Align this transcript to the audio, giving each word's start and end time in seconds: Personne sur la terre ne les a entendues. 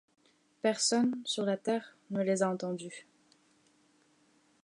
Personne 0.63 1.15
sur 1.25 1.45
la 1.45 1.57
terre 1.57 1.95
ne 2.09 2.23
les 2.23 2.41
a 2.41 2.49
entendues. 2.49 3.05